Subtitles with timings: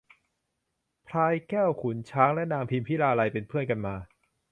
[1.07, 3.95] พลายแก้ว ขุนช้าง และนางพิมพิลาไลยเป็นเพื่อนกันมา